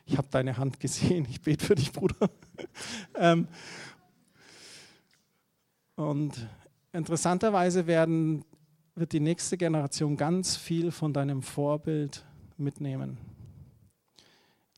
[0.06, 2.30] ich habe deine Hand gesehen, ich bete für dich, Bruder.
[3.16, 3.48] ähm,
[5.96, 6.48] und
[6.92, 8.44] interessanterweise werden,
[8.94, 12.24] wird die nächste Generation ganz viel von deinem Vorbild
[12.56, 13.18] mitnehmen.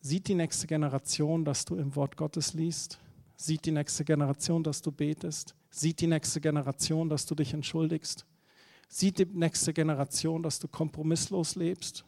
[0.00, 2.98] Sieht die nächste Generation, dass du im Wort Gottes liest?
[3.36, 5.54] Sieht die nächste Generation, dass du betest?
[5.70, 8.24] Sieht die nächste Generation, dass du dich entschuldigst?
[8.88, 12.04] Sieht die nächste Generation, dass du kompromisslos lebst?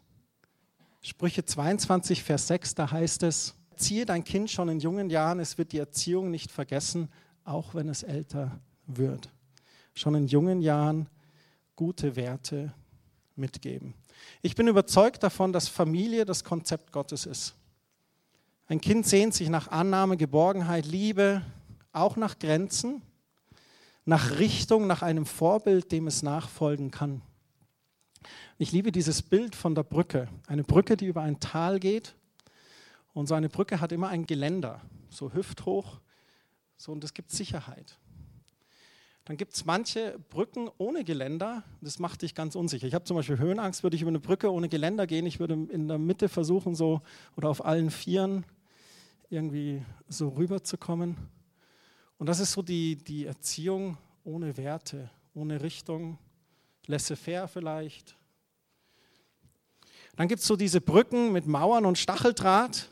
[1.03, 5.57] Sprüche 22, Vers 6, da heißt es, erziehe dein Kind schon in jungen Jahren, es
[5.57, 7.09] wird die Erziehung nicht vergessen,
[7.45, 9.31] auch wenn es älter wird.
[9.95, 11.09] Schon in jungen Jahren
[11.77, 12.75] gute Werte
[13.35, 13.95] mitgeben.
[14.43, 17.55] Ich bin überzeugt davon, dass Familie das Konzept Gottes ist.
[18.67, 21.43] Ein Kind sehnt sich nach Annahme, Geborgenheit, Liebe,
[21.93, 23.01] auch nach Grenzen,
[24.05, 27.23] nach Richtung, nach einem Vorbild, dem es nachfolgen kann.
[28.63, 30.29] Ich liebe dieses Bild von der Brücke.
[30.47, 32.15] Eine Brücke, die über ein Tal geht.
[33.15, 35.99] Und so eine Brücke hat immer ein Geländer, so hüfthoch.
[36.77, 37.99] So, und es gibt Sicherheit.
[39.25, 41.65] Dann gibt es manche Brücken ohne Geländer.
[41.81, 42.87] Das macht dich ganz unsicher.
[42.87, 45.25] Ich habe zum Beispiel Höhenangst, würde ich über eine Brücke ohne Geländer gehen.
[45.25, 47.01] Ich würde in der Mitte versuchen, so
[47.39, 48.45] oder auf allen Vieren
[49.31, 51.17] irgendwie so rüberzukommen.
[52.19, 56.19] Und das ist so die, die Erziehung ohne Werte, ohne Richtung,
[56.85, 58.20] laissez-faire vielleicht,
[60.21, 62.91] dann gibt es so diese Brücken mit Mauern und Stacheldraht.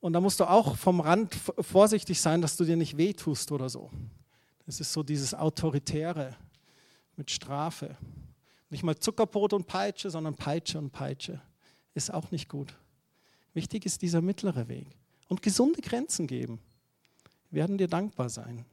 [0.00, 3.68] Und da musst du auch vom Rand vorsichtig sein, dass du dir nicht wehtust oder
[3.68, 3.90] so.
[4.64, 6.34] Das ist so dieses Autoritäre
[7.16, 7.98] mit Strafe.
[8.70, 11.42] Nicht mal Zuckerbrot und Peitsche, sondern Peitsche und Peitsche.
[11.92, 12.74] Ist auch nicht gut.
[13.52, 14.86] Wichtig ist dieser mittlere Weg.
[15.28, 16.60] Und gesunde Grenzen geben.
[17.50, 18.64] Wir werden dir dankbar sein.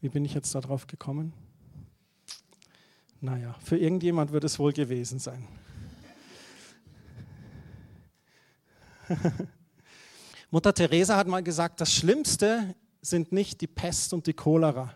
[0.00, 1.32] Wie bin ich jetzt darauf gekommen?
[3.20, 5.48] Naja, für irgendjemand wird es wohl gewesen sein.
[10.50, 14.92] Mutter Teresa hat mal gesagt, das Schlimmste sind nicht die Pest und die Cholera.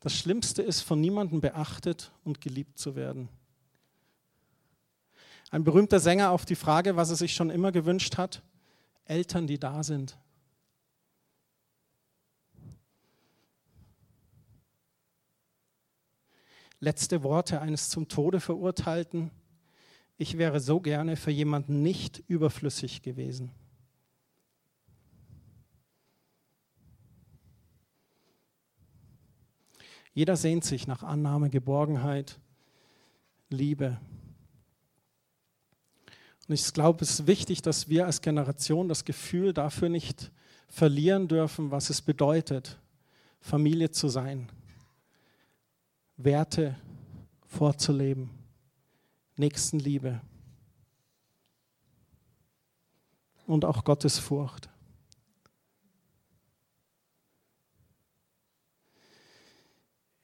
[0.00, 3.28] Das Schlimmste ist, von niemandem beachtet und geliebt zu werden.
[5.50, 8.42] Ein berühmter Sänger auf die Frage, was er sich schon immer gewünscht hat,
[9.04, 10.18] Eltern, die da sind.
[16.80, 19.30] Letzte Worte eines zum Tode verurteilten
[20.16, 23.50] ich wäre so gerne für jemanden nicht überflüssig gewesen.
[30.12, 32.38] Jeder sehnt sich nach Annahme, Geborgenheit,
[33.50, 34.00] Liebe.
[36.46, 40.30] Und ich glaube, es ist wichtig, dass wir als Generation das Gefühl dafür nicht
[40.68, 42.78] verlieren dürfen, was es bedeutet,
[43.40, 44.48] Familie zu sein,
[46.16, 46.76] Werte
[47.46, 48.30] vorzuleben.
[49.36, 50.20] Nächstenliebe
[53.46, 54.68] und auch Gottes Furcht.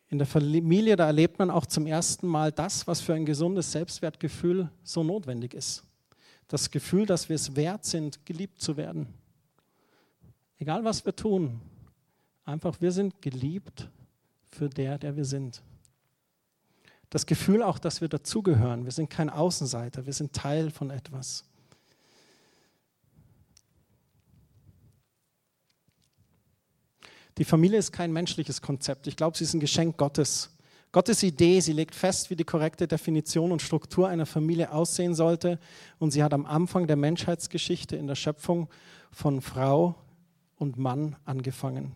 [0.08, 3.70] In der Familie, da erlebt man auch zum ersten Mal das, was für ein gesundes
[3.70, 5.84] Selbstwertgefühl so notwendig ist.
[6.48, 9.14] Das Gefühl, dass wir es wert sind, geliebt zu werden.
[10.58, 11.60] Egal was wir tun,
[12.44, 13.88] einfach wir sind geliebt
[14.48, 15.62] für der, der wir sind.
[17.10, 18.84] Das Gefühl auch, dass wir dazugehören.
[18.84, 21.44] Wir sind kein Außenseiter, wir sind Teil von etwas.
[27.38, 29.06] Die Familie ist kein menschliches Konzept.
[29.06, 30.50] Ich glaube, sie ist ein Geschenk Gottes.
[30.92, 35.58] Gottes Idee, sie legt fest, wie die korrekte Definition und Struktur einer Familie aussehen sollte.
[35.98, 38.68] Und sie hat am Anfang der Menschheitsgeschichte in der Schöpfung
[39.10, 39.94] von Frau
[40.56, 41.92] und Mann angefangen.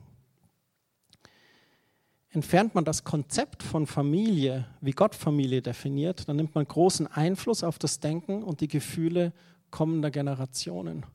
[2.35, 7.62] Entfernt man das Konzept von Familie, wie Gott Familie definiert, dann nimmt man großen Einfluss
[7.62, 9.33] auf das Denken und die Gefühle
[9.70, 11.07] kommender Generationen.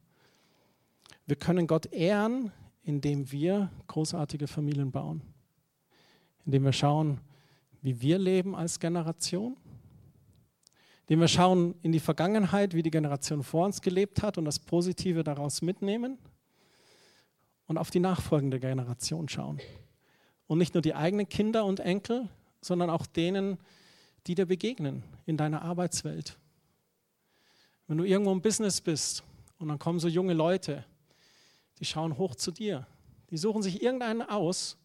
[1.25, 2.53] Wir können Gott ehren,
[2.83, 5.21] indem wir großartige Familien bauen,
[6.45, 7.19] indem wir schauen,
[7.81, 9.57] wie wir leben als Generation,
[11.01, 14.57] indem wir schauen in die Vergangenheit, wie die Generation vor uns gelebt hat und das
[14.57, 16.17] Positive daraus mitnehmen
[17.67, 19.59] und auf die nachfolgende Generation schauen.
[20.49, 22.27] Und nicht nur die eigenen Kinder und Enkel,
[22.59, 23.59] sondern auch denen,
[24.25, 26.39] die dir begegnen in deiner Arbeitswelt.
[27.87, 29.23] Wenn du irgendwo im Business bist
[29.59, 30.83] und dann kommen so junge Leute,
[31.79, 32.87] die schauen hoch zu dir.
[33.29, 34.75] Die suchen sich irgendeinen aus.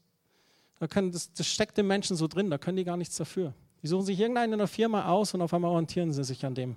[0.80, 3.54] Da können, das, das steckt im Menschen so drin, da können die gar nichts dafür.
[3.82, 6.54] Die suchen sich irgendeinen in der Firma aus und auf einmal orientieren sie sich an
[6.54, 6.76] dem.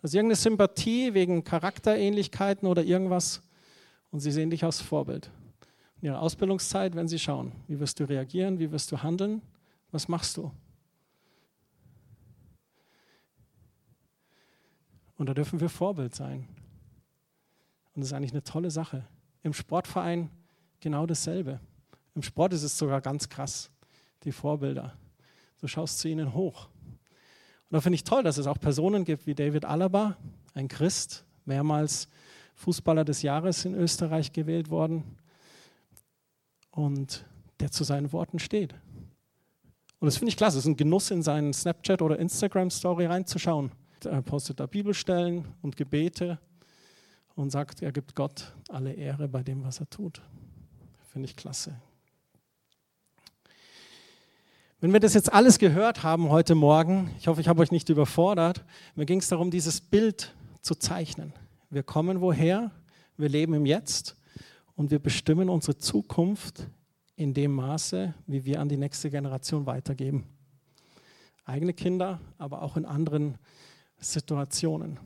[0.00, 3.42] Das ist irgendeine Sympathie wegen Charakterähnlichkeiten oder irgendwas
[4.12, 5.28] und sie sehen dich als Vorbild.
[6.00, 9.42] In ihrer Ausbildungszeit, wenn sie schauen, wie wirst du reagieren, wie wirst du handeln,
[9.90, 10.52] was machst du?
[15.16, 16.46] Und da dürfen wir Vorbild sein.
[17.94, 19.04] Und das ist eigentlich eine tolle Sache.
[19.42, 20.30] Im Sportverein
[20.78, 21.58] genau dasselbe.
[22.14, 23.70] Im Sport ist es sogar ganz krass,
[24.22, 24.96] die Vorbilder.
[25.60, 26.66] Du schaust zu ihnen hoch.
[26.66, 30.16] Und da finde ich toll, dass es auch Personen gibt wie David Alaba,
[30.54, 32.08] ein Christ, mehrmals
[32.54, 35.02] Fußballer des Jahres in Österreich gewählt worden
[36.78, 37.24] und
[37.58, 38.72] der zu seinen Worten steht.
[39.98, 40.58] Und das finde ich klasse.
[40.58, 43.72] Es ist ein Genuss, in seinen Snapchat- oder Instagram-Story reinzuschauen.
[44.04, 46.38] Er postet da Bibelstellen und Gebete
[47.34, 50.22] und sagt, er gibt Gott alle Ehre bei dem, was er tut.
[51.10, 51.74] Finde ich klasse.
[54.80, 57.88] Wenn wir das jetzt alles gehört haben heute Morgen, ich hoffe, ich habe euch nicht
[57.88, 58.64] überfordert,
[58.94, 61.32] mir ging es darum, dieses Bild zu zeichnen.
[61.70, 62.70] Wir kommen woher,
[63.16, 64.17] wir leben im Jetzt
[64.78, 66.68] und wir bestimmen unsere Zukunft
[67.16, 70.24] in dem Maße, wie wir an die nächste Generation weitergeben.
[71.44, 73.38] Eigene Kinder, aber auch in anderen
[73.98, 75.00] Situationen.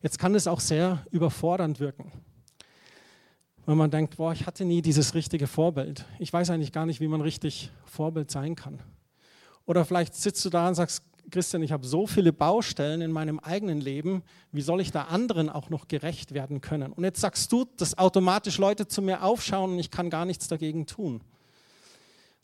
[0.00, 2.10] Jetzt kann es auch sehr überfordernd wirken.
[3.66, 6.06] Wenn man denkt, boah, ich hatte nie dieses richtige Vorbild.
[6.18, 8.78] Ich weiß eigentlich gar nicht, wie man richtig Vorbild sein kann.
[9.66, 13.38] Oder vielleicht sitzt du da und sagst, Christian, ich habe so viele Baustellen in meinem
[13.38, 16.92] eigenen Leben, wie soll ich da anderen auch noch gerecht werden können?
[16.92, 20.48] Und jetzt sagst du, dass automatisch Leute zu mir aufschauen und ich kann gar nichts
[20.48, 21.20] dagegen tun.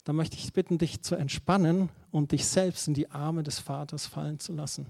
[0.05, 4.07] Da möchte ich bitten, dich zu entspannen und dich selbst in die Arme des Vaters
[4.07, 4.87] fallen zu lassen.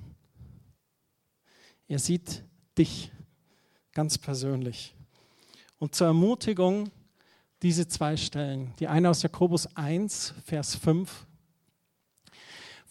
[1.87, 2.43] Er sieht
[2.77, 3.13] dich
[3.93, 4.95] ganz persönlich.
[5.79, 6.91] Und zur Ermutigung
[7.63, 8.75] diese zwei Stellen.
[8.79, 11.27] Die eine aus Jakobus 1, Vers 5.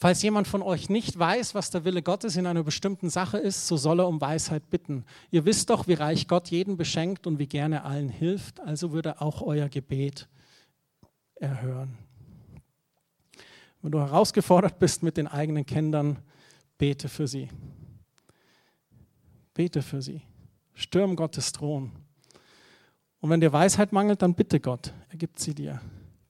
[0.04, 3.68] Falls jemand von euch nicht weiß, was der Wille Gottes in einer bestimmten Sache ist,
[3.68, 5.06] so soll er um Weisheit bitten.
[5.32, 9.22] Ihr wisst doch, wie reich Gott jeden beschenkt und wie gerne allen hilft, also würde
[9.22, 10.28] auch euer Gebet
[11.36, 11.98] erhören.
[13.82, 16.20] Wenn du herausgefordert bist mit den eigenen Kindern,
[16.78, 17.48] bete für sie.
[19.54, 20.24] Bete für sie.
[20.74, 21.94] Stürm Gottes Thron.
[23.22, 25.80] Und wenn dir Weisheit mangelt, dann bitte Gott, er gibt sie dir.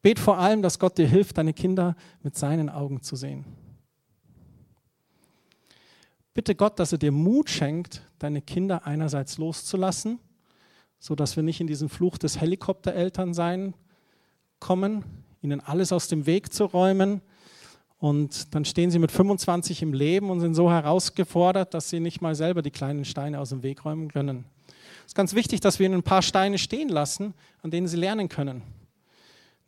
[0.03, 3.62] Bet vor allem, dass Gott dir hilft, deine Kinder mit seinen Augen zu sehen.
[6.33, 10.19] Bitte Gott, dass er dir Mut schenkt, deine Kinder einerseits loszulassen,
[10.99, 13.75] sodass wir nicht in diesen Fluch des Helikopterelternsein
[14.59, 15.03] kommen,
[15.41, 17.21] ihnen alles aus dem Weg zu räumen,
[18.03, 22.19] und dann stehen sie mit 25 im Leben und sind so herausgefordert, dass sie nicht
[22.19, 24.43] mal selber die kleinen Steine aus dem Weg räumen können.
[24.67, 27.95] Es ist ganz wichtig, dass wir ihnen ein paar Steine stehen lassen, an denen sie
[27.95, 28.61] lernen können.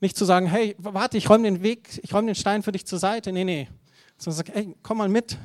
[0.01, 2.85] Nicht zu sagen, hey, warte, ich räume den Weg, ich räume den Stein für dich
[2.85, 3.31] zur Seite.
[3.31, 3.69] Nee, nee.
[4.17, 5.37] Sondern sagen, hey, komm mal mit.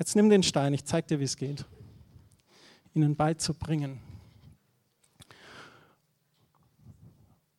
[0.00, 1.64] Jetzt nimm den Stein, ich zeige dir, wie es geht.
[2.94, 4.00] Ihnen beizubringen.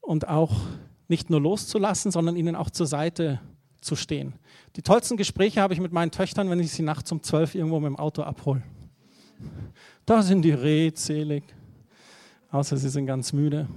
[0.02, 0.52] Und auch
[1.08, 4.34] nicht nur loszulassen, sondern ihnen auch zur Seite zu zu stehen.
[4.76, 7.80] Die tollsten Gespräche habe ich mit meinen Töchtern, wenn ich sie nachts um zwölf irgendwo
[7.80, 8.62] mit dem Auto abhole.
[10.06, 11.44] Da sind die redselig,
[12.52, 13.68] außer sie sind ganz müde.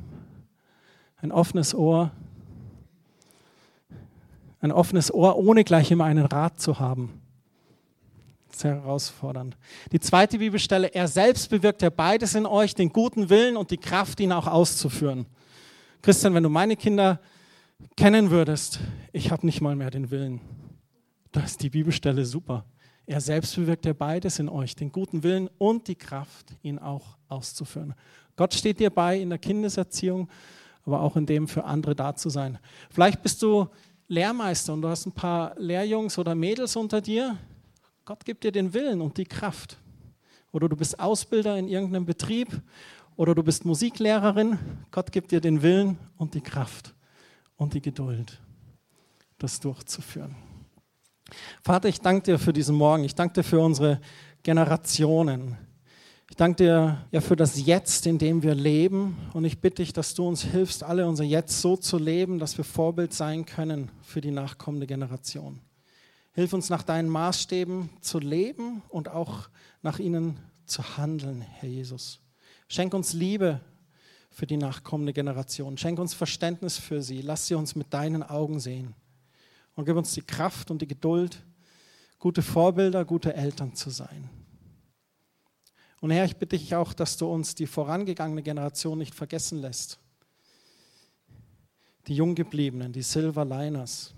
[1.16, 2.12] Ein offenes Ohr,
[4.60, 7.20] Ein offenes Ohr, ohne gleich immer einen Rat zu haben.
[8.54, 9.56] Sehr herausfordernd.
[9.90, 13.78] Die zweite Bibelstelle, er selbst bewirkt ja beides in euch, den guten Willen und die
[13.78, 15.26] Kraft, ihn auch auszuführen.
[16.02, 17.20] Christian, wenn du meine Kinder
[17.96, 18.78] kennen würdest,
[19.12, 20.40] ich habe nicht mal mehr den Willen.
[21.32, 22.64] Da ist die Bibelstelle super.
[23.06, 27.18] Er selbst bewirkt ja beides in euch, den guten Willen und die Kraft, ihn auch
[27.28, 27.94] auszuführen.
[28.36, 30.28] Gott steht dir bei in der Kindeserziehung,
[30.84, 32.58] aber auch in dem für andere da zu sein.
[32.90, 33.66] Vielleicht bist du
[34.06, 37.36] Lehrmeister und du hast ein paar Lehrjungs oder Mädels unter dir.
[38.04, 39.78] Gott gibt dir den Willen und die Kraft.
[40.52, 42.48] Oder du bist Ausbilder in irgendeinem Betrieb
[43.16, 44.58] oder du bist Musiklehrerin.
[44.90, 46.94] Gott gibt dir den Willen und die Kraft
[47.56, 48.40] und die Geduld,
[49.38, 50.36] das durchzuführen.
[51.62, 53.04] Vater, ich danke dir für diesen Morgen.
[53.04, 54.00] Ich danke dir für unsere
[54.42, 55.56] Generationen.
[56.28, 59.16] Ich danke dir ja für das Jetzt, in dem wir leben.
[59.32, 62.58] Und ich bitte dich, dass du uns hilfst, alle unser Jetzt so zu leben, dass
[62.58, 65.60] wir Vorbild sein können für die nachkommende Generation.
[66.34, 69.48] Hilf uns nach deinen Maßstäben zu leben und auch
[69.82, 72.20] nach ihnen zu handeln, Herr Jesus.
[72.66, 73.60] Schenk uns Liebe
[74.30, 75.78] für die nachkommende Generation.
[75.78, 77.22] Schenk uns Verständnis für sie.
[77.22, 78.94] Lass sie uns mit deinen Augen sehen
[79.76, 81.40] und gib uns die Kraft und die Geduld,
[82.18, 84.28] gute Vorbilder, gute Eltern zu sein.
[86.00, 90.00] Und Herr, ich bitte dich auch, dass du uns die vorangegangene Generation nicht vergessen lässt.
[92.08, 94.14] Die Junggebliebenen, die Silver Liners,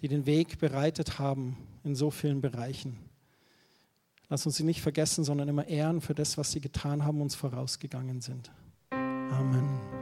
[0.00, 2.98] die den Weg bereitet haben in so vielen Bereichen.
[4.28, 7.34] Lass uns sie nicht vergessen, sondern immer ehren für das, was sie getan haben, uns
[7.34, 8.50] vorausgegangen sind.
[8.90, 9.97] Amen.